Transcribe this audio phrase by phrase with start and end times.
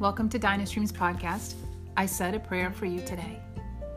[0.00, 1.54] Welcome to Dynastreams podcast.
[1.96, 3.40] I said a prayer for you today.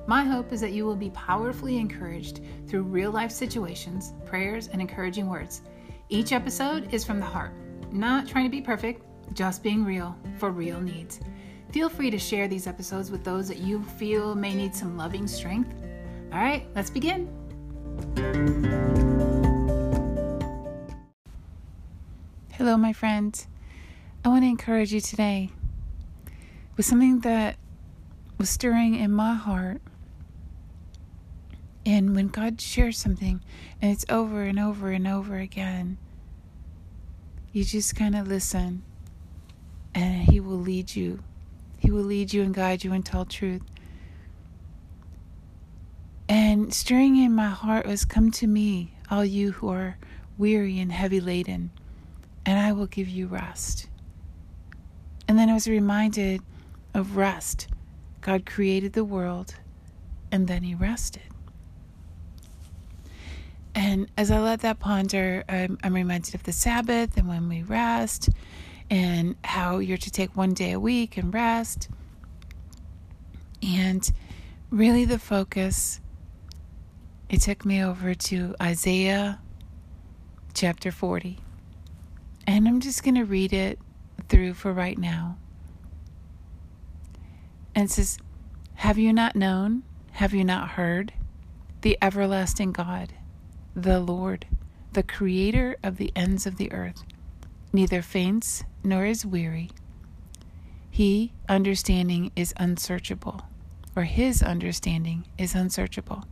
[0.07, 4.81] My hope is that you will be powerfully encouraged through real life situations, prayers, and
[4.81, 5.61] encouraging words.
[6.09, 7.51] Each episode is from the heart,
[7.91, 9.05] not trying to be perfect,
[9.35, 11.19] just being real for real needs.
[11.71, 15.27] Feel free to share these episodes with those that you feel may need some loving
[15.27, 15.71] strength.
[16.33, 17.29] All right, let's begin.
[22.53, 23.45] Hello, my friends.
[24.25, 25.51] I want to encourage you today
[26.75, 27.57] with something that
[28.37, 29.81] was stirring in my heart.
[31.85, 33.41] And when God shares something
[33.81, 35.97] and it's over and over and over again,
[37.51, 38.83] you just kind of listen
[39.93, 41.23] and He will lead you.
[41.77, 43.63] He will lead you and guide you and tell truth.
[46.29, 49.97] And stirring in my heart was Come to me, all you who are
[50.37, 51.71] weary and heavy laden,
[52.45, 53.89] and I will give you rest.
[55.27, 56.41] And then I was reminded
[56.93, 57.67] of rest.
[58.21, 59.55] God created the world
[60.31, 61.23] and then He rested.
[63.73, 67.63] And as I let that ponder, I'm, I'm, reminded of the Sabbath and when we
[67.63, 68.29] rest,
[68.89, 71.89] and how you're to take one day a week and rest.
[73.63, 74.11] And
[74.69, 76.01] really, the focus,
[77.29, 79.39] it took me over to Isaiah
[80.53, 81.39] chapter 40.
[82.45, 83.79] And I'm just going to read it
[84.27, 85.37] through for right now.
[87.73, 88.17] And says,
[88.75, 89.83] Have you not known?
[90.13, 91.13] Have you not heard?
[91.81, 93.13] The everlasting God,
[93.75, 94.45] the Lord,
[94.93, 97.03] the creator of the ends of the earth,
[97.73, 99.71] neither faints nor is weary.
[100.89, 103.43] He, understanding, is unsearchable,
[103.95, 106.25] or his understanding is unsearchable.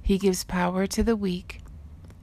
[0.00, 1.60] He gives power to the weak,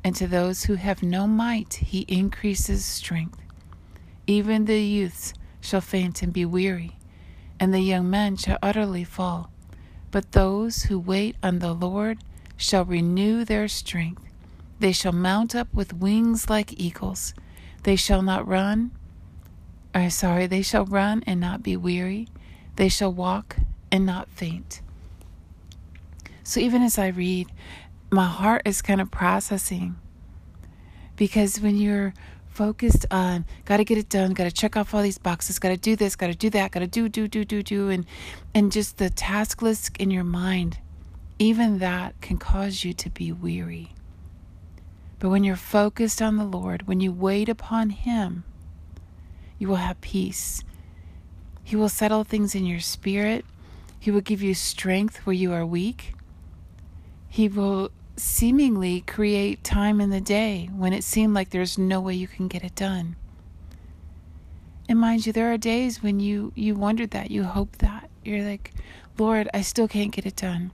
[0.04, 3.40] and to those who have no might, he increases strength.
[4.26, 6.95] Even the youths shall faint and be weary,
[7.60, 9.52] and the young men shall utterly fall.
[10.12, 12.20] But those who wait on the Lord
[12.58, 14.24] shall renew their strength.
[14.80, 17.34] They shall mount up with wings like eagles.
[17.84, 18.92] They shall not run.
[19.94, 22.28] Or sorry, they shall run and not be weary.
[22.76, 23.58] They shall walk
[23.92, 24.82] and not faint.
[26.44, 27.48] So even as I read,
[28.12, 29.96] my heart is kind of processing.
[31.16, 32.14] Because when you're
[32.56, 35.70] focused on got to get it done, got to check off all these boxes, got
[35.70, 38.06] to do this, got to do that, got to do do do do do and
[38.54, 40.80] and just the task list in your mind,
[41.38, 43.92] even that can cause you to be weary.
[45.20, 48.46] But when you're focused on the Lord, when you wait upon him,
[49.58, 50.64] you will have peace.
[51.64, 53.44] He will settle things in your spirit.
[54.00, 56.14] He will give you strength where you are weak.
[57.28, 62.14] He will seemingly create time in the day when it seemed like there's no way
[62.14, 63.16] you can get it done.
[64.88, 68.10] And mind you, there are days when you you wondered that, you hope that.
[68.24, 68.72] You're like,
[69.18, 70.72] "Lord, I still can't get it done."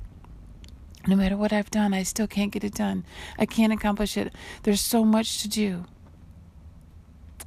[1.07, 3.05] No matter what I've done, I still can't get it done.
[3.39, 4.33] I can't accomplish it.
[4.63, 5.85] There's so much to do.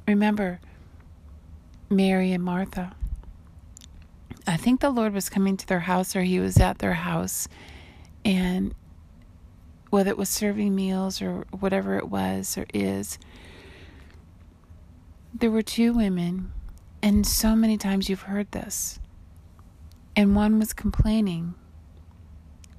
[0.07, 0.59] Remember
[1.89, 2.95] Mary and Martha.
[4.47, 7.47] I think the Lord was coming to their house or he was at their house
[8.23, 8.75] and
[9.89, 13.17] whether it was serving meals or whatever it was or is,
[15.33, 16.51] there were two women,
[17.01, 18.99] and so many times you've heard this.
[20.15, 21.55] And one was complaining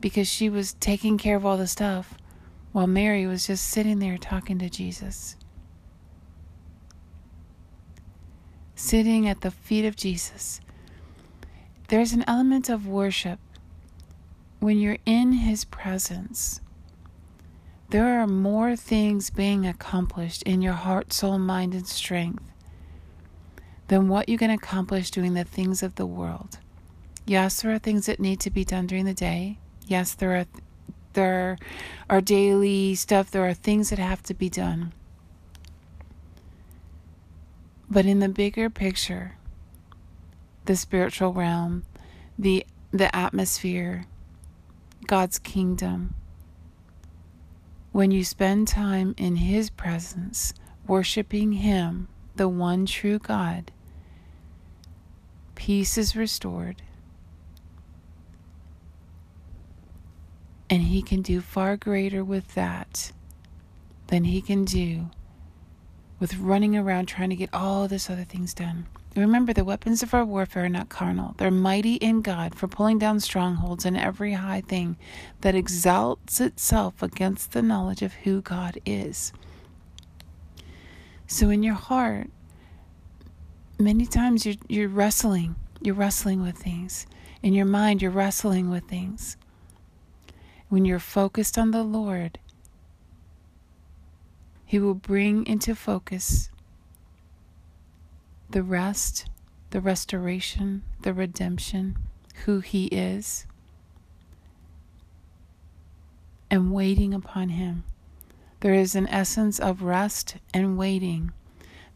[0.00, 2.14] because she was taking care of all the stuff
[2.72, 5.36] while Mary was just sitting there talking to Jesus.
[8.74, 10.60] Sitting at the feet of Jesus.
[11.88, 13.38] There's an element of worship
[14.60, 16.60] when you're in his presence
[17.90, 22.42] there are more things being accomplished in your heart, soul, mind, and strength
[23.88, 26.58] than what you can accomplish doing the things of the world.
[27.24, 29.58] Yes, there are things that need to be done during the day.
[29.86, 30.46] Yes, there are
[31.12, 31.56] there
[32.10, 34.92] are daily stuff, there are things that have to be done.
[37.88, 39.36] But in the bigger picture,
[40.66, 41.84] the spiritual realm,
[42.38, 44.06] the the atmosphere,
[45.06, 46.14] God's kingdom,
[47.96, 50.52] when you spend time in His presence,
[50.86, 53.72] worshiping Him, the one true God,
[55.54, 56.82] peace is restored.
[60.68, 63.12] And He can do far greater with that
[64.08, 65.08] than He can do
[66.20, 68.88] with running around trying to get all this other things done.
[69.16, 71.34] Remember, the weapons of our warfare are not carnal.
[71.38, 74.96] They're mighty in God for pulling down strongholds and every high thing
[75.40, 79.32] that exalts itself against the knowledge of who God is.
[81.26, 82.30] So, in your heart,
[83.78, 85.56] many times you're, you're wrestling.
[85.80, 87.06] you're wrestling with things.
[87.42, 89.36] In your mind, you're wrestling with things.
[90.68, 92.38] When you're focused on the Lord,
[94.64, 96.50] He will bring into focus
[98.50, 99.26] the rest,
[99.70, 101.96] the restoration, the redemption,
[102.44, 103.46] who He is,
[106.50, 107.84] and waiting upon Him.
[108.60, 111.32] There is an essence of rest and waiting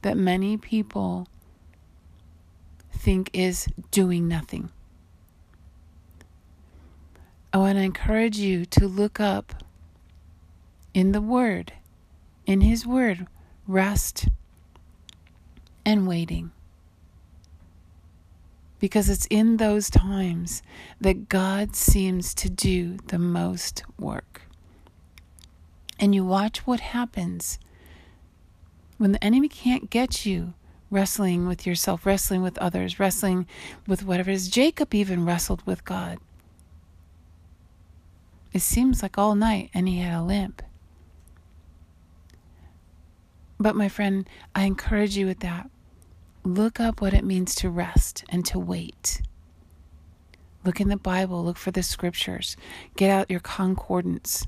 [0.02, 1.28] that many people
[2.92, 4.70] think is doing nothing.
[7.52, 9.64] I want to encourage you to look up
[10.94, 11.72] in the Word,
[12.46, 13.26] in His Word,
[13.66, 14.28] rest
[15.84, 16.52] and waiting.
[18.78, 20.62] Because it's in those times
[21.00, 24.42] that God seems to do the most work.
[25.98, 27.58] And you watch what happens
[28.96, 30.54] when the enemy can't get you
[30.90, 33.46] wrestling with yourself, wrestling with others, wrestling
[33.86, 34.48] with whatever it is.
[34.48, 36.18] Jacob even wrestled with God.
[38.52, 40.62] It seems like all night, and he had a limp.
[43.60, 45.70] But, my friend, I encourage you with that.
[46.42, 49.20] Look up what it means to rest and to wait.
[50.64, 52.56] Look in the Bible, look for the scriptures,
[52.96, 54.46] get out your concordance.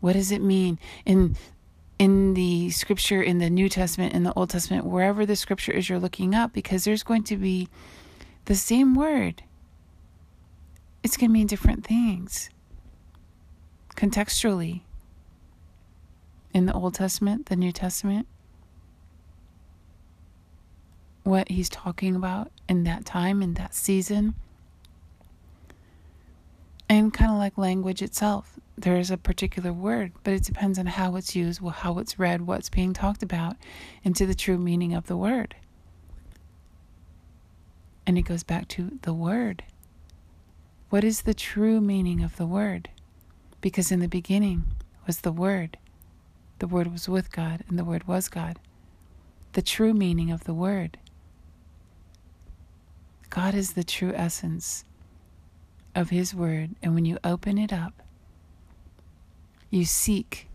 [0.00, 0.78] What does it mean?
[1.06, 1.36] In
[1.98, 5.88] in the scripture in the New Testament, in the Old Testament, wherever the scripture is
[5.88, 7.68] you're looking up, because there's going to be
[8.46, 9.42] the same word.
[11.02, 12.50] It's going to mean different things
[13.96, 14.80] contextually.
[16.52, 18.26] In the Old Testament, the New Testament,
[21.22, 24.34] what he's talking about in that time, in that season.
[26.88, 30.86] And kind of like language itself, there is a particular word, but it depends on
[30.86, 33.56] how it's used, how it's read, what's being talked about,
[34.02, 35.54] into the true meaning of the word.
[38.06, 39.62] And it goes back to the word.
[40.88, 42.88] What is the true meaning of the word?
[43.60, 44.64] Because in the beginning
[45.06, 45.76] was the word.
[46.60, 48.58] The word was with God, and the word was God.
[49.52, 50.98] The true meaning of the word.
[53.30, 54.84] God is the true essence
[55.94, 58.02] of His Word, and when you open it up,
[59.70, 60.48] you seek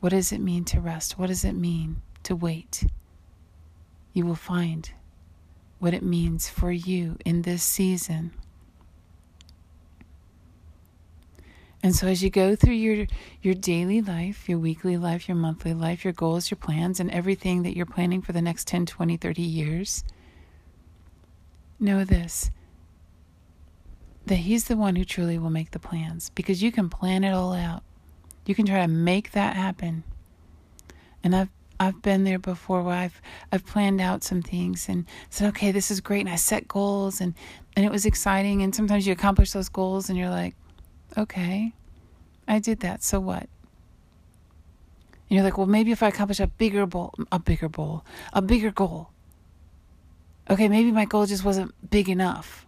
[0.00, 1.18] what does it mean to rest?
[1.18, 2.84] What does it mean to wait?
[4.12, 4.90] You will find
[5.80, 8.32] what it means for you in this season.
[11.82, 13.06] And so as you go through your
[13.40, 17.62] your daily life, your weekly life, your monthly life, your goals, your plans and everything
[17.62, 20.04] that you're planning for the next 10, 20, 30 years,
[21.78, 22.50] know this
[24.26, 27.32] that He's the one who truly will make the plans because you can plan it
[27.32, 27.82] all out.
[28.44, 30.04] You can try to make that happen.
[31.22, 31.48] And I've
[31.80, 33.20] I've been there before where I've
[33.52, 37.20] I've planned out some things and said, okay, this is great, and I set goals
[37.20, 37.34] and
[37.76, 38.62] and it was exciting.
[38.62, 40.54] And sometimes you accomplish those goals and you're like,
[41.18, 41.72] okay,
[42.46, 43.02] I did that.
[43.02, 43.48] So what?
[45.28, 48.40] And you're like, well, maybe if I accomplish a bigger goal, a bigger goal, a
[48.40, 49.10] bigger goal,
[50.48, 52.64] okay, maybe my goal just wasn't big enough.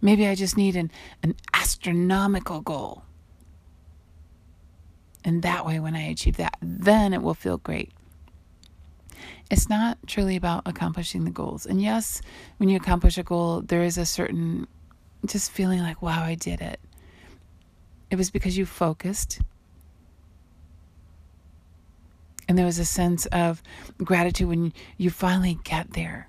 [0.00, 0.90] Maybe I just need an,
[1.22, 3.02] an astronomical goal.
[5.24, 7.90] And that way, when I achieve that, then it will feel great.
[9.50, 11.66] It's not truly about accomplishing the goals.
[11.66, 12.22] And yes,
[12.58, 14.68] when you accomplish a goal, there is a certain
[15.28, 16.80] just feeling like, wow, I did it.
[18.10, 19.40] It was because you focused,
[22.48, 23.62] and there was a sense of
[23.98, 26.28] gratitude when you finally get there.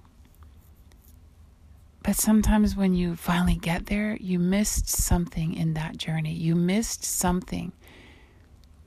[2.03, 6.33] But sometimes when you finally get there, you missed something in that journey.
[6.33, 7.73] You missed something.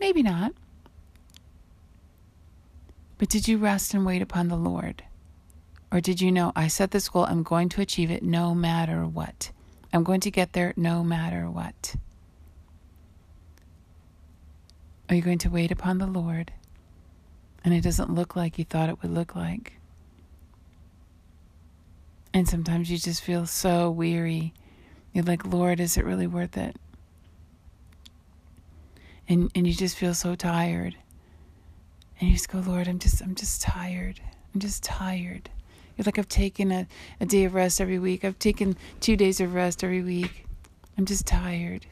[0.00, 0.55] Maybe not.
[3.19, 5.05] But did you rest and wait upon the Lord?
[5.93, 9.05] Or did you know, I set this goal, I'm going to achieve it no matter
[9.05, 9.50] what?
[9.92, 11.97] I'm going to get there no matter what.
[15.09, 16.52] Are you going to wait upon the Lord?
[17.64, 19.75] and it doesn't look like you thought it would look like.
[22.32, 24.54] And sometimes you just feel so weary.
[25.12, 26.76] You're like, Lord, is it really worth it?
[29.28, 30.97] And and you just feel so tired.
[32.18, 34.20] And you just go, Lord, I'm just I'm just tired.
[34.54, 35.50] I'm just tired.
[36.00, 36.88] You're like I've taken a,
[37.21, 38.25] a day of rest every week.
[38.25, 40.47] I've taken two days of rest every week.
[40.97, 41.85] I'm just tired.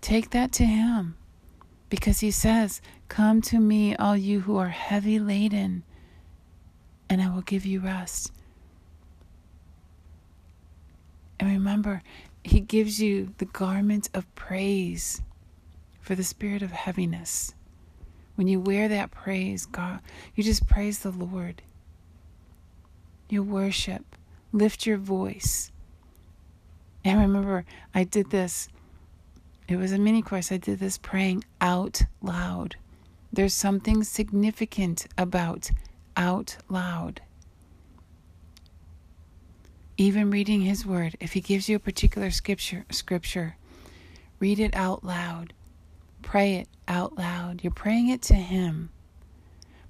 [0.00, 1.16] Take that to him.
[1.90, 5.82] Because he says, Come to me, all you who are heavy laden,
[7.10, 8.30] and I will give you rest.
[11.40, 12.00] And remember,
[12.44, 15.20] he gives you the garment of praise
[16.00, 17.54] for the spirit of heaviness.
[18.36, 19.98] When you wear that praise, God,
[20.36, 21.60] you just praise the Lord.
[23.28, 24.04] Your worship.
[24.52, 25.70] Lift your voice.
[27.04, 27.64] And remember,
[27.94, 28.68] I did this.
[29.68, 30.52] It was a mini course.
[30.52, 32.76] I did this praying out loud.
[33.32, 35.70] There's something significant about
[36.16, 37.22] out loud.
[39.96, 43.56] Even reading his word, if he gives you a particular scripture, scripture,
[44.38, 45.52] read it out loud.
[46.22, 47.62] Pray it out loud.
[47.62, 48.90] You're praying it to him.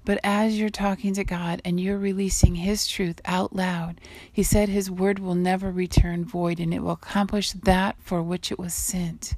[0.05, 4.69] But as you're talking to God and you're releasing His truth out loud, He said
[4.69, 8.73] His word will never return void and it will accomplish that for which it was
[8.73, 9.35] sent.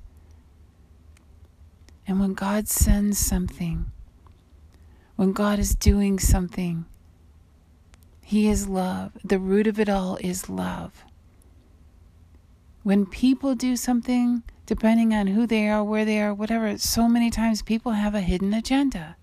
[2.08, 3.92] And when God sends something,
[5.16, 6.86] when God is doing something,
[8.22, 9.12] He is love.
[9.24, 11.04] The root of it all is love.
[12.82, 17.30] When people do something, depending on who they are, where they are, whatever, so many
[17.30, 19.16] times people have a hidden agenda.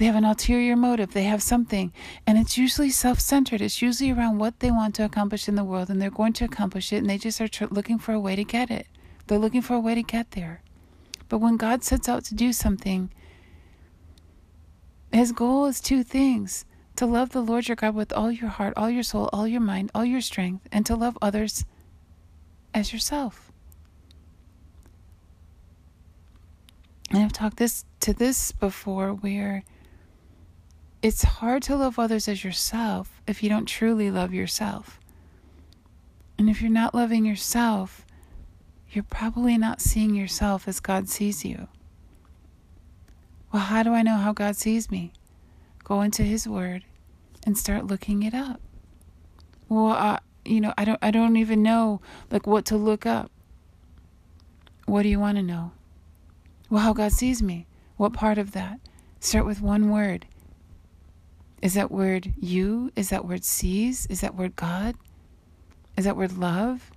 [0.00, 1.12] They have an ulterior motive.
[1.12, 1.92] They have something.
[2.26, 3.60] And it's usually self centered.
[3.60, 5.90] It's usually around what they want to accomplish in the world.
[5.90, 7.02] And they're going to accomplish it.
[7.02, 8.86] And they just are tr- looking for a way to get it.
[9.26, 10.62] They're looking for a way to get there.
[11.28, 13.10] But when God sets out to do something,
[15.12, 16.64] his goal is two things
[16.96, 19.60] to love the Lord your God with all your heart, all your soul, all your
[19.60, 21.66] mind, all your strength, and to love others
[22.72, 23.52] as yourself.
[27.10, 29.62] And I've talked this to this before where
[31.02, 35.00] it's hard to love others as yourself if you don't truly love yourself.
[36.38, 38.04] And if you're not loving yourself,
[38.90, 41.68] you're probably not seeing yourself as God sees you.
[43.52, 45.12] Well, how do I know how God sees me?
[45.84, 46.84] Go into His Word
[47.46, 48.60] and start looking it up.
[49.68, 53.30] Well, uh, you know, I don't, I don't even know like what to look up.
[54.86, 55.72] What do you want to know?
[56.68, 57.66] Well, how God sees me.
[57.96, 58.80] What part of that?
[59.20, 60.26] Start with one word
[61.62, 62.90] is that word you?
[62.96, 64.06] Is that word sees?
[64.06, 64.94] Is that word God?
[65.96, 66.90] Is that word love?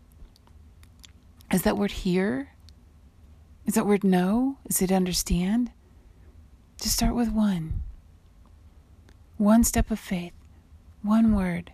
[1.52, 2.50] Is that word hear?
[3.66, 4.58] Is that word know?
[4.66, 5.72] Is it understand?
[6.82, 7.82] Just start with one.
[9.38, 10.34] One step of faith,
[11.02, 11.74] one word,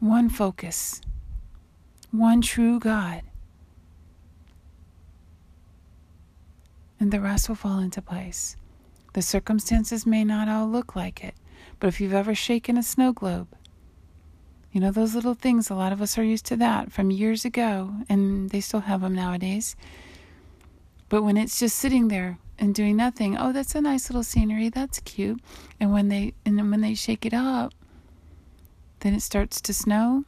[0.00, 1.00] one focus,
[2.10, 3.22] one true God.
[7.00, 8.56] And the rest will fall into place.
[9.14, 11.34] The circumstances may not all look like it,
[11.80, 13.48] but if you've ever shaken a snow globe,
[14.72, 17.44] you know those little things, a lot of us are used to that from years
[17.44, 19.76] ago, and they still have them nowadays.
[21.08, 24.68] But when it's just sitting there and doing nothing, oh, that's a nice little scenery,
[24.68, 25.40] that's cute.
[25.80, 27.72] And when they and when they shake it up,
[29.00, 30.24] then it starts to snow.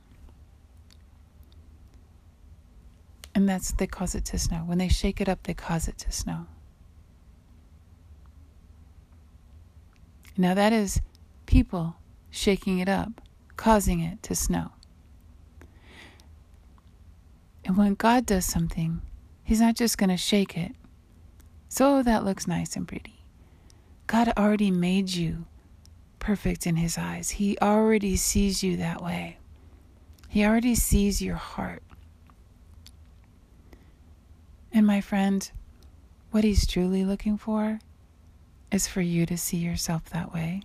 [3.35, 4.59] And that's they cause it to snow.
[4.59, 6.47] When they shake it up, they cause it to snow.
[10.37, 11.01] Now that is
[11.51, 11.97] people
[12.31, 13.21] shaking it up,
[13.57, 14.71] causing it to snow.
[17.65, 19.03] And when God does something,
[19.43, 20.77] He's not just going to shake it.
[21.69, 23.25] So that looks nice and pretty.
[24.07, 25.47] God already made you
[26.21, 27.31] perfect in His eyes.
[27.31, 29.39] He already sees you that way.
[30.29, 31.83] He already sees your heart.
[34.73, 35.51] And my friend,
[36.31, 37.81] what He's truly looking for
[38.71, 40.63] is for you to see yourself that way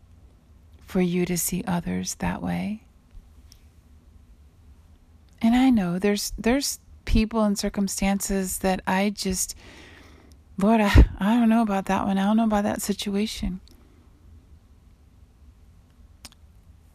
[0.85, 2.83] for you to see others that way.
[5.41, 9.55] And I know there's there's people and circumstances that I just
[10.57, 12.17] Lord, I, I don't know about that one.
[12.17, 13.59] I don't know about that situation.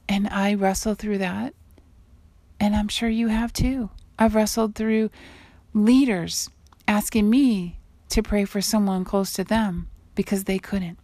[0.08, 1.54] And I wrestle through that.
[2.58, 3.90] And I'm sure you have too.
[4.18, 5.10] I've wrestled through
[5.72, 6.50] leaders
[6.88, 7.78] asking me
[8.10, 10.98] to pray for someone close to them because they couldn't.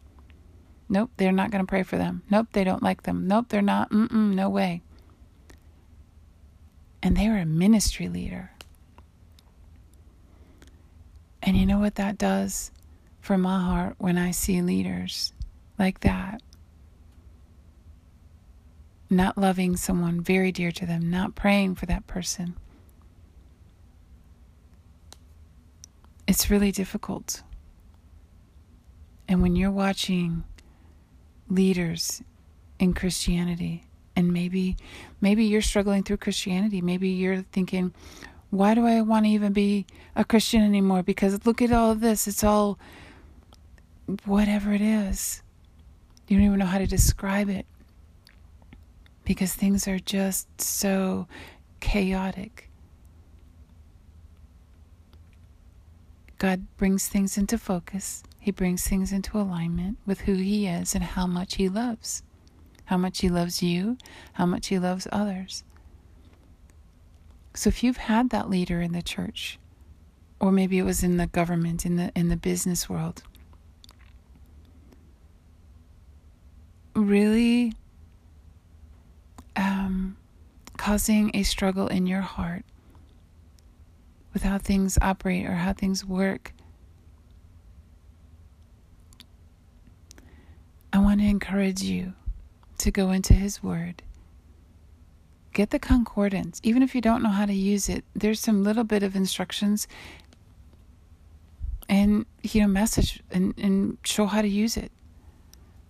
[0.88, 2.22] Nope, they're not going to pray for them.
[2.30, 3.26] Nope, they don't like them.
[3.26, 3.90] Nope, they're not.
[3.90, 4.82] Mm-mm, no way.
[7.02, 8.52] And they were a ministry leader.
[11.42, 12.70] And you know what that does
[13.20, 15.32] for my heart when I see leaders
[15.78, 16.42] like that?
[19.08, 22.56] Not loving someone very dear to them, not praying for that person.
[26.26, 27.42] It's really difficult.
[29.28, 30.44] And when you're watching
[31.48, 32.22] leaders
[32.78, 33.84] in Christianity.
[34.14, 34.76] And maybe
[35.20, 36.80] maybe you're struggling through Christianity.
[36.80, 37.92] Maybe you're thinking,
[38.50, 41.02] why do I want to even be a Christian anymore?
[41.02, 42.26] Because look at all of this.
[42.26, 42.78] It's all
[44.24, 45.42] whatever it is.
[46.28, 47.66] You don't even know how to describe it.
[49.24, 51.26] Because things are just so
[51.80, 52.70] chaotic.
[56.38, 61.04] God brings things into focus he brings things into alignment with who He is and
[61.04, 62.22] how much He loves.
[62.86, 63.98] how much He loves you,
[64.34, 65.64] how much He loves others.
[67.54, 69.58] So if you've had that leader in the church,
[70.40, 73.22] or maybe it was in the government, in the in the business world,
[76.94, 77.72] really
[79.56, 80.16] um,
[80.76, 82.64] causing a struggle in your heart
[84.32, 86.52] with how things operate or how things work.
[90.92, 92.12] I want to encourage you
[92.76, 94.02] to go into His Word.
[95.52, 96.60] Get the concordance.
[96.64, 99.86] Even if you don't know how to use it, there's some little bit of instructions
[101.88, 104.90] and, you know, message and, and show how to use it.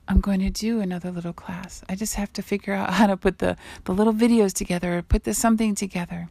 [0.06, 1.82] I'm going to do another little class.
[1.88, 5.02] I just have to figure out how to put the, the little videos together or
[5.02, 6.28] put the something together.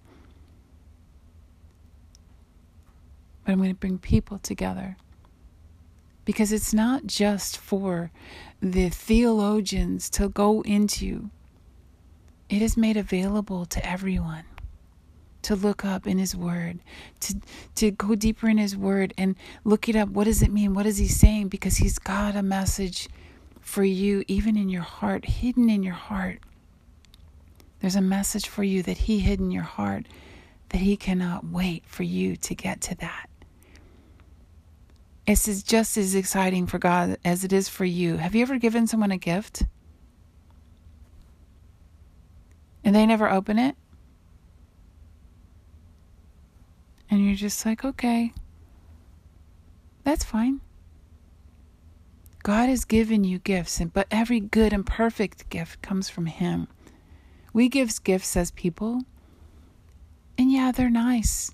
[3.43, 4.97] But I'm going to bring people together.
[6.25, 8.11] Because it's not just for
[8.61, 11.29] the theologians to go into,
[12.49, 14.43] it is made available to everyone
[15.43, 16.79] to look up in his word
[17.19, 17.35] to
[17.75, 20.87] to go deeper in his word and look it up what does it mean what
[20.87, 23.07] is he saying because he's got a message
[23.65, 26.39] for you, even in your heart, hidden in your heart.
[27.81, 30.05] There's a message for you that He hid in your heart
[30.69, 33.27] that He cannot wait for you to get to that.
[35.27, 38.17] It's just as exciting for God as it is for you.
[38.17, 39.63] Have you ever given someone a gift?
[42.83, 43.75] And they never open it?
[47.09, 48.33] And you're just like, okay,
[50.03, 50.61] that's fine.
[52.43, 56.67] God has given you gifts, but every good and perfect gift comes from Him.
[57.53, 59.01] We give gifts as people,
[60.37, 61.51] and yeah, they're nice.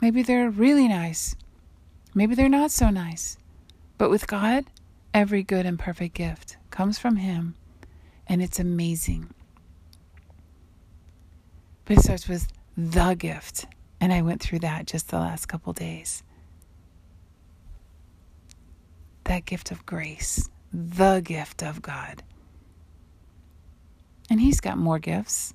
[0.00, 1.34] Maybe they're really nice.
[2.18, 3.38] Maybe they're not so nice.
[3.96, 4.64] But with God,
[5.14, 7.54] every good and perfect gift comes from Him,
[8.26, 9.32] and it's amazing.
[11.84, 13.66] But it starts with the gift,
[14.00, 16.24] and I went through that just the last couple days
[19.22, 22.24] that gift of grace, the gift of God.
[24.28, 25.54] And He's got more gifts,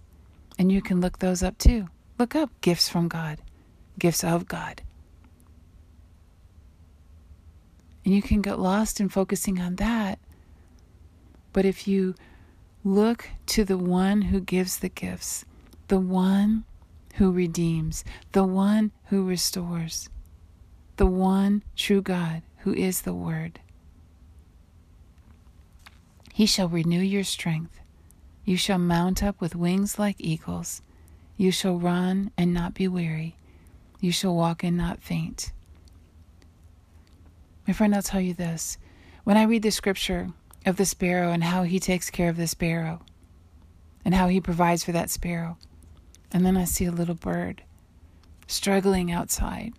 [0.57, 1.89] and you can look those up too.
[2.17, 3.39] Look up gifts from God,
[3.99, 4.81] gifts of God.
[8.05, 10.19] And you can get lost in focusing on that.
[11.53, 12.15] But if you
[12.83, 15.45] look to the one who gives the gifts,
[15.87, 16.65] the one
[17.15, 20.09] who redeems, the one who restores,
[20.97, 23.59] the one true God who is the Word,
[26.33, 27.79] he shall renew your strength.
[28.43, 30.81] You shall mount up with wings like eagles.
[31.37, 33.37] You shall run and not be weary.
[33.99, 35.51] You shall walk and not faint.
[37.67, 38.77] My friend, I'll tell you this.
[39.23, 40.29] When I read the scripture
[40.65, 43.01] of the sparrow and how he takes care of the sparrow
[44.03, 45.57] and how he provides for that sparrow,
[46.31, 47.63] and then I see a little bird
[48.47, 49.73] struggling outside,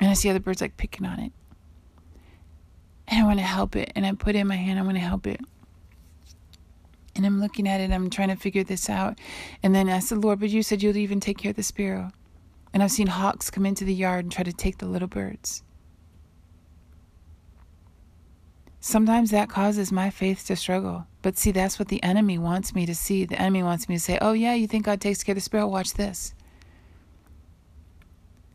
[0.00, 1.32] and I see other birds like picking on it
[3.12, 3.92] and I want to help it.
[3.94, 5.40] And I put it in my hand, I want to help it.
[7.14, 9.18] And I'm looking at it, I'm trying to figure this out.
[9.62, 12.10] And then I said, Lord, but you said you'll even take care of the sparrow.
[12.72, 15.62] And I've seen hawks come into the yard and try to take the little birds.
[18.84, 21.06] Sometimes that causes my faith to struggle.
[21.22, 23.24] But see, that's what the enemy wants me to see.
[23.24, 25.40] The enemy wants me to say, Oh, yeah, you think God takes care of the
[25.40, 25.68] sparrow?
[25.68, 26.34] Watch this.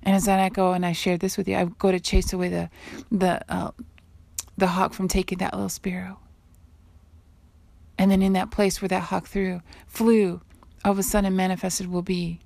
[0.04, 2.50] And as I go and I share this with you, I go to chase away
[2.50, 2.70] the
[3.10, 3.72] the uh,
[4.58, 6.20] the hawk from taking that little sparrow.
[7.98, 10.42] And then in that place where that hawk threw, flew,
[10.84, 12.42] all of a sudden manifested will be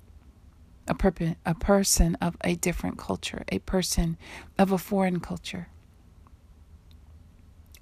[0.86, 4.16] a, perp- a person of a different culture, a person
[4.56, 5.66] of a foreign culture.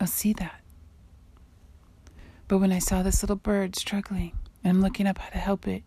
[0.01, 0.61] I'll see that.
[2.49, 4.33] But when I saw this little bird struggling,
[4.65, 5.85] and I'm looking up how to help it,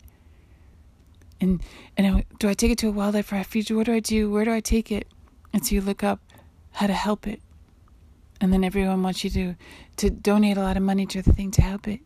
[1.40, 1.62] and
[1.96, 3.70] and I, do I take it to a wildlife refuge?
[3.70, 4.30] What do I do?
[4.30, 5.08] Where do I take it?
[5.52, 6.20] And so you look up
[6.72, 7.40] how to help it
[8.40, 9.54] and then everyone wants you to
[9.96, 12.00] to donate a lot of money to the thing to help it.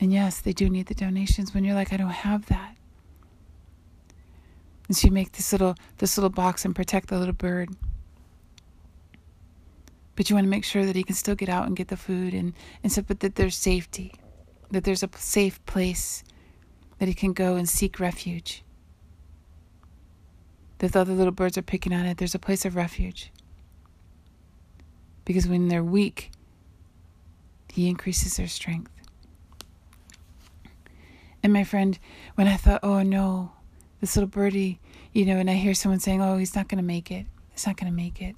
[0.00, 2.76] And yes, they do need the donations when you're like, I don't have that.
[4.88, 7.70] And so you make this little this little box and protect the little bird.
[10.14, 11.96] But you want to make sure that he can still get out and get the
[11.96, 14.14] food and, and so but that there's safety.
[14.70, 16.22] That there's a safe place
[16.98, 18.62] that he can go and seek refuge.
[20.78, 23.32] That the other little birds are picking on it, there's a place of refuge.
[25.24, 26.30] Because when they're weak,
[27.72, 28.90] He increases their strength.
[31.42, 31.98] And my friend,
[32.34, 33.52] when I thought, oh no,
[34.00, 34.78] this little birdie,
[35.12, 37.66] you know, and I hear someone saying, oh, he's not going to make it, he's
[37.66, 38.36] not going to make it.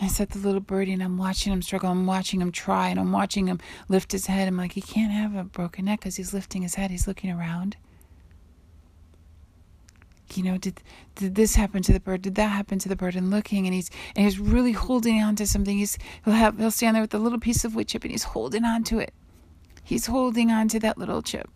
[0.00, 1.90] I set the little birdie and I'm watching him struggle.
[1.90, 4.46] I'm watching him try and I'm watching him lift his head.
[4.46, 6.90] I'm like, he can't have a broken neck because he's lifting his head.
[6.90, 7.76] He's looking around.
[10.34, 10.82] You know, did
[11.14, 12.20] did this happen to the bird?
[12.20, 13.14] Did that happen to the bird?
[13.14, 15.78] And looking, and he's and he's really holding on to something.
[15.78, 18.24] He's he'll have he'll stand there with a little piece of wood chip, and he's
[18.24, 19.14] holding on to it.
[19.82, 21.48] He's holding on to that little chip.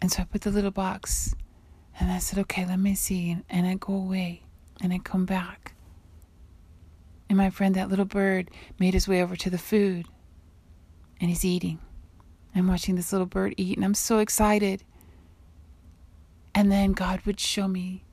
[0.00, 1.34] And so I put the little box
[1.98, 3.38] and I said, okay, let me see.
[3.48, 4.42] And I go away
[4.80, 5.74] and I come back.
[7.28, 10.06] And my friend, that little bird, made his way over to the food
[11.20, 11.78] and he's eating.
[12.54, 14.82] I'm watching this little bird eat and I'm so excited.
[16.54, 18.04] And then God would show me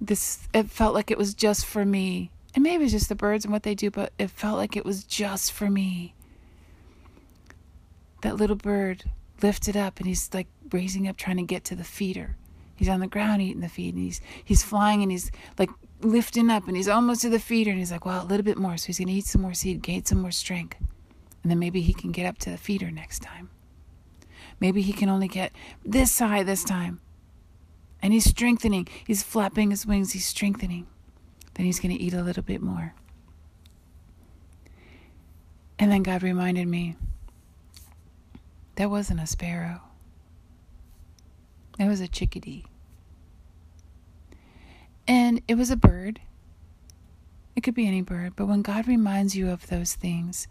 [0.00, 0.48] this.
[0.52, 2.30] It felt like it was just for me.
[2.54, 4.84] And maybe it's just the birds and what they do, but it felt like it
[4.84, 6.14] was just for me.
[8.22, 9.04] That little bird
[9.42, 12.36] lifted up and he's like raising up trying to get to the feeder.
[12.74, 15.70] He's on the ground eating the feed and he's he's flying and he's like
[16.00, 18.58] lifting up and he's almost to the feeder and he's like, well, a little bit
[18.58, 18.76] more.
[18.76, 20.76] So he's gonna eat some more seed, gain some more strength.
[21.42, 23.50] And then maybe he can get up to the feeder next time.
[24.60, 25.52] Maybe he can only get
[25.84, 27.00] this high this time.
[28.02, 28.88] And he's strengthening.
[29.06, 30.86] He's flapping his wings, he's strengthening.
[31.54, 32.94] Then he's gonna eat a little bit more.
[35.78, 36.96] And then God reminded me
[38.76, 39.80] that wasn't a sparrow.
[41.78, 42.64] That was a chickadee.
[45.08, 46.20] And it was a bird.
[47.54, 50.46] It could be any bird, but when God reminds you of those things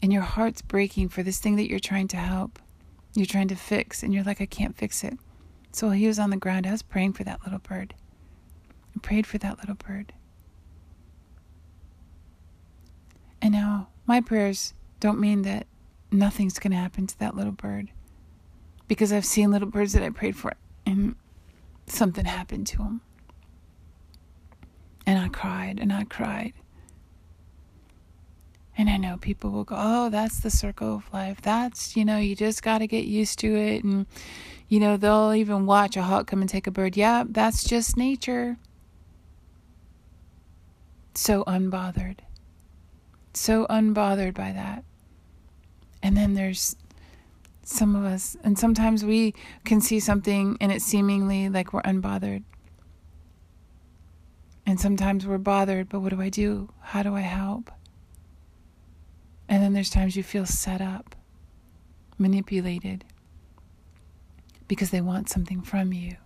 [0.00, 2.58] and your heart's breaking for this thing that you're trying to help,
[3.14, 5.18] you're trying to fix, and you're like, I can't fix it.
[5.72, 6.66] So while he was on the ground.
[6.66, 7.94] I was praying for that little bird.
[8.96, 10.12] I prayed for that little bird.
[13.40, 15.66] And now my prayers don't mean that
[16.10, 17.90] nothing's going to happen to that little bird.
[18.86, 20.54] Because I've seen little birds that I prayed for
[20.86, 21.14] and
[21.86, 23.00] something happened to them.
[25.06, 26.54] And I cried and I cried.
[28.76, 31.40] And I know people will go, oh, that's the circle of life.
[31.42, 33.82] That's, you know, you just got to get used to it.
[33.82, 34.06] And,
[34.68, 36.96] you know, they'll even watch a hawk come and take a bird.
[36.96, 38.56] Yeah, that's just nature.
[41.14, 42.18] So unbothered.
[43.34, 44.84] So unbothered by that.
[46.02, 46.76] And then there's
[47.62, 49.34] some of us, and sometimes we
[49.64, 52.42] can see something and it's seemingly like we're unbothered.
[54.64, 56.70] And sometimes we're bothered, but what do I do?
[56.80, 57.70] How do I help?
[59.48, 61.16] And then there's times you feel set up,
[62.18, 63.04] manipulated,
[64.66, 66.16] because they want something from you.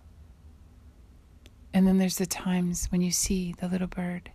[1.73, 4.29] And then there's the times when you see the little bird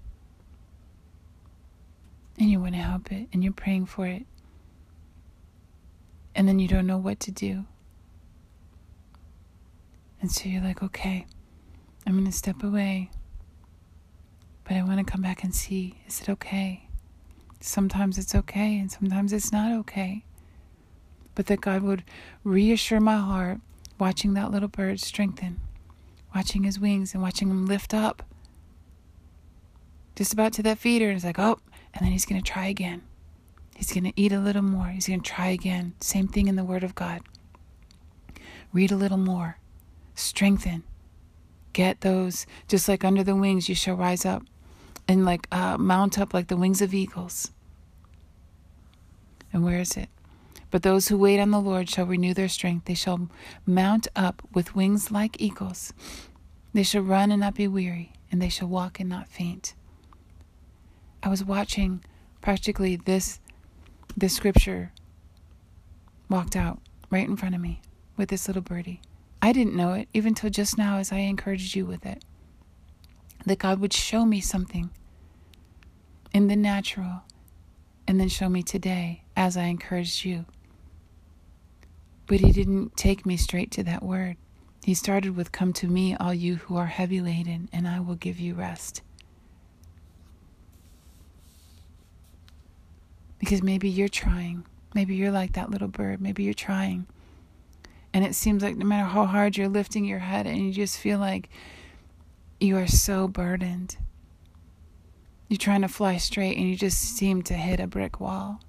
[2.38, 4.26] and you want to help it and you're praying for it
[6.34, 7.64] and then you don't know what to do.
[10.20, 11.26] And so you're like, okay,
[12.06, 13.10] I'm going to step away,
[14.64, 16.88] but I want to come back and see is it okay?
[17.60, 20.24] Sometimes it's okay, and sometimes it's not okay.
[21.34, 22.04] But that God would
[22.44, 23.60] reassure my heart
[23.98, 25.60] watching that little bird strengthen,
[26.34, 28.22] watching his wings and watching him lift up.
[30.16, 31.58] Just about to that feeder, and it's like, oh,
[31.94, 33.02] and then he's going to try again.
[33.78, 34.88] He's going to eat a little more.
[34.88, 35.94] He's going to try again.
[36.00, 37.20] Same thing in the Word of God.
[38.72, 39.58] Read a little more.
[40.16, 40.82] Strengthen.
[41.74, 44.42] Get those, just like under the wings, you shall rise up
[45.06, 47.52] and like uh, mount up like the wings of eagles.
[49.52, 50.08] And where is it?
[50.72, 52.86] But those who wait on the Lord shall renew their strength.
[52.86, 53.30] They shall
[53.64, 55.92] mount up with wings like eagles.
[56.72, 59.74] They shall run and not be weary, and they shall walk and not faint.
[61.22, 62.04] I was watching
[62.40, 63.38] practically this
[64.18, 64.90] this scripture
[66.28, 67.80] walked out right in front of me
[68.16, 69.00] with this little birdie.
[69.40, 72.24] I didn't know it even till just now as I encouraged you with it.
[73.46, 74.90] That God would show me something
[76.34, 77.22] in the natural
[78.08, 80.46] and then show me today as I encouraged you.
[82.26, 84.36] But He didn't take me straight to that word.
[84.82, 88.16] He started with, Come to me, all you who are heavy laden, and I will
[88.16, 89.02] give you rest.
[93.38, 94.64] Because maybe you're trying.
[94.94, 96.20] Maybe you're like that little bird.
[96.20, 97.06] Maybe you're trying.
[98.12, 100.98] And it seems like no matter how hard you're lifting your head, and you just
[100.98, 101.48] feel like
[102.58, 103.96] you are so burdened.
[105.48, 108.60] You're trying to fly straight, and you just seem to hit a brick wall.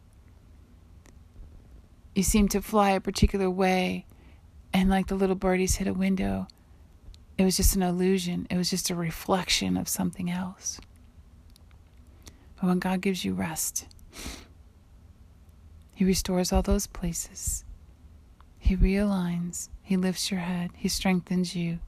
[2.15, 4.05] You seem to fly a particular way,
[4.73, 6.47] and like the little birdies hit a window,
[7.37, 8.45] it was just an illusion.
[8.49, 10.81] It was just a reflection of something else.
[12.59, 13.87] But when God gives you rest,
[15.99, 17.65] he restores all those places.
[18.57, 19.67] He realigns.
[19.81, 20.71] He lifts your head.
[20.73, 21.79] He strengthens you.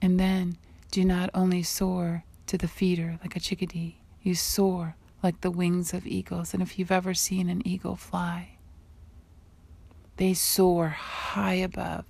[0.00, 0.56] And then
[0.90, 5.94] do not only soar to the feeder like a chickadee, you soar like the wings
[5.94, 6.52] of eagles.
[6.52, 8.58] And if you've ever seen an eagle fly,
[10.16, 12.06] they soar high above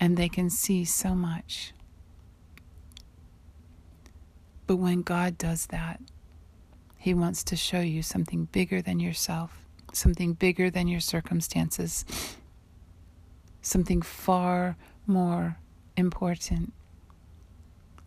[0.00, 1.72] and they can see so much.
[4.66, 6.00] But when God does that,
[6.96, 9.65] He wants to show you something bigger than yourself,
[9.96, 12.04] something bigger than your circumstances,
[13.62, 15.58] something far more
[15.96, 16.72] important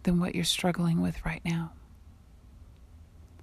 [0.03, 1.71] than what you're struggling with right now.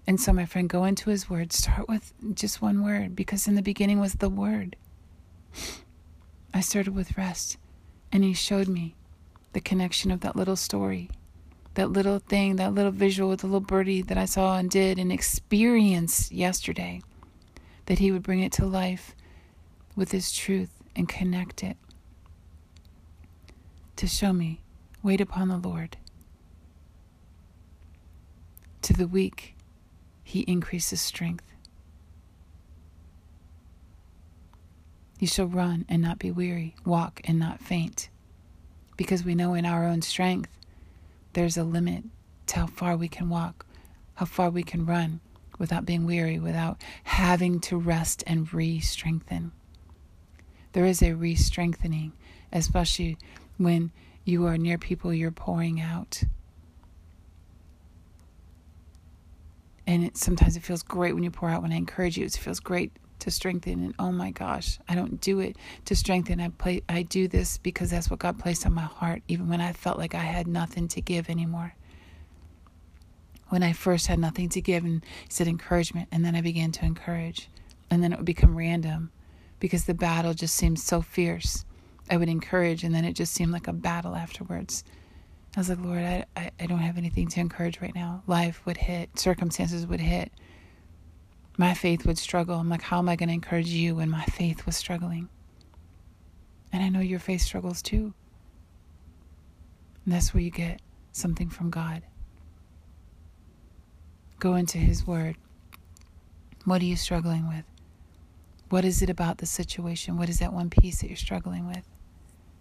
[0.07, 1.53] And so, my friend, go into his word.
[1.53, 4.77] Start with just one word because in the beginning was the word.
[6.55, 7.59] I started with rest,
[8.13, 8.95] and he showed me
[9.53, 11.11] the connection of that little story,
[11.75, 14.99] that little thing, that little visual with the little birdie that I saw and did
[14.99, 17.03] and experienced yesterday,
[17.87, 19.15] that he would bring it to life
[19.95, 21.77] with his truth and connect it
[23.97, 24.61] to show me
[25.03, 25.97] wait upon the Lord.
[28.83, 29.57] To the weak,
[30.23, 31.45] he increases strength.
[35.19, 38.11] You shall run and not be weary, walk and not faint.
[38.97, 40.51] Because we know in our own strength
[41.33, 42.05] there's a limit
[42.49, 43.65] to how far we can walk,
[44.15, 45.21] how far we can run
[45.59, 49.53] without being weary, without having to rest and re strengthen.
[50.73, 52.13] There is a re strengthening,
[52.53, 53.17] especially
[53.57, 53.93] when
[54.25, 56.23] you are near people you're pouring out.
[59.87, 62.33] And it, sometimes it feels great when you pour out when i encourage you it
[62.33, 63.85] feels great to strengthen.
[63.85, 66.41] And oh my gosh i don't do it to strengthen.
[66.41, 69.61] I play i do this because that's what god placed on my heart even when
[69.61, 71.75] i felt like i had nothing to give anymore
[73.49, 76.85] when i first had nothing to give and said encouragement and then i began to
[76.85, 77.49] encourage
[77.91, 79.11] and then it would become random
[79.61, 81.65] because the battle just seemed so fierce
[82.11, 84.85] i would encourage and then it just seemed like a battle afterwards
[85.57, 88.23] I was like, Lord, I, I, I don't have anything to encourage right now.
[88.27, 90.31] Life would hit, circumstances would hit.
[91.57, 92.57] My faith would struggle.
[92.57, 95.31] I'm like, how am I going to encourage you when my faith was struggling?
[96.75, 98.13] And I know your faith struggles too.
[100.05, 100.83] And that's where you get
[101.13, 102.03] something from God.
[104.39, 105.37] Go into His Word.
[106.65, 107.65] What are you struggling with?
[108.69, 110.17] What is it about the situation?
[110.17, 111.87] What is that one piece that you're struggling with?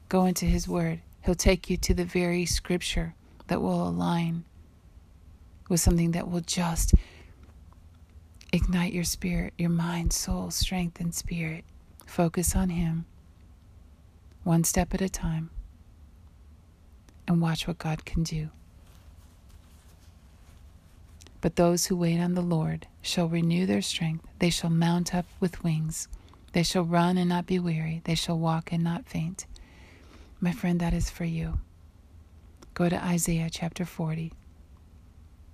[0.08, 1.02] Go into His Word.
[1.26, 3.16] He'll take you to the very scripture
[3.48, 4.46] that will align
[5.68, 6.94] with something that will just
[8.54, 11.66] ignite your spirit, your mind, soul, strength, and spirit.
[12.06, 13.06] Focus on Him
[14.44, 15.50] one step at a time
[17.28, 18.50] and watch what God can do.
[21.46, 24.26] But those who wait on the Lord shall renew their strength.
[24.40, 26.08] They shall mount up with wings.
[26.54, 28.02] They shall run and not be weary.
[28.04, 29.46] They shall walk and not faint.
[30.40, 31.60] My friend, that is for you.
[32.74, 34.34] Go to Isaiah chapter 40.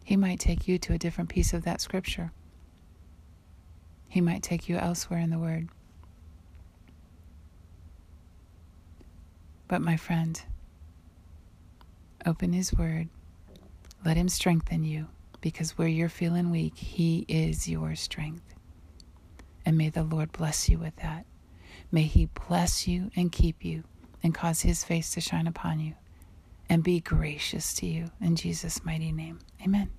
[0.05, 2.31] He might take you to a different piece of that scripture.
[4.07, 5.67] He might take you elsewhere in the Word.
[9.67, 10.41] But, my friend,
[12.25, 13.09] open His Word.
[14.05, 15.09] Let Him strengthen you
[15.41, 18.55] because where you're feeling weak, He is your strength.
[19.65, 21.25] And may the Lord bless you with that.
[21.91, 23.83] May He bless you and keep you
[24.23, 25.93] and cause his face to shine upon you
[26.69, 28.11] and be gracious to you.
[28.21, 29.89] In Jesus' mighty name, amen.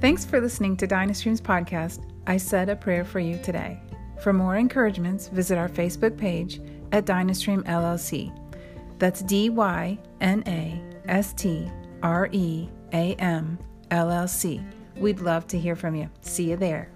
[0.00, 2.04] Thanks for listening to Dynastream's podcast.
[2.26, 3.80] I said a prayer for you today.
[4.20, 6.60] For more encouragements, visit our Facebook page
[6.92, 8.32] at Dynastream LLC.
[8.98, 11.70] That's D Y N A S T
[12.02, 13.58] R E A M
[13.90, 14.60] L L C.
[14.96, 16.10] We'd love to hear from you.
[16.20, 16.90] See you there.